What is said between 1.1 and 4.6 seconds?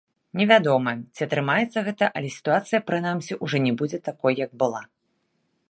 ці атрымаецца гэта, але сітуацыя, прынамсі, ужо не будзе такой, як